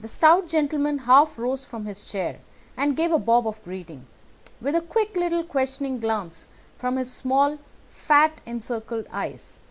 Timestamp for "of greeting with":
3.48-4.74